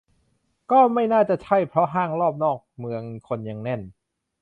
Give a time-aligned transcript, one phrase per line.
[0.71, 3.81] ก็ไม่น่าจะใช่เพราะห้างรอบนอกเมืองคนยังแน่น